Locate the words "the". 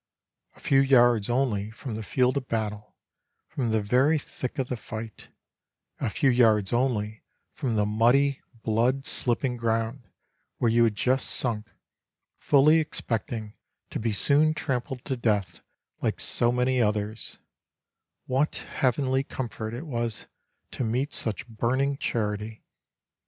1.93-2.01, 3.69-3.83, 4.67-4.75, 7.75-7.85